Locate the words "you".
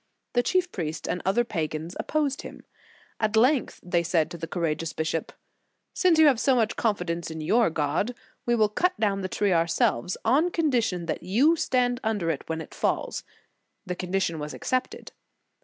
6.17-6.25, 11.21-11.55